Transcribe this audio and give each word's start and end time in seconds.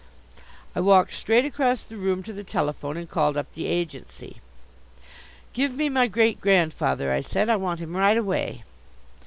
I 0.75 0.79
walked 0.79 1.13
straight 1.13 1.45
across 1.45 1.83
the 1.83 1.95
room 1.95 2.23
to 2.23 2.33
the 2.33 2.43
telephone 2.43 2.97
and 2.97 3.07
called 3.07 3.37
up 3.37 3.53
the 3.53 3.67
agency. 3.67 4.37
"Give 5.53 5.75
me 5.75 5.89
my 5.89 6.07
great 6.07 6.41
grandfather," 6.41 7.11
I 7.11 7.21
said. 7.21 7.49
"I 7.49 7.55
want 7.57 7.81
him 7.81 7.95
right 7.95 8.17
away." 8.17 8.63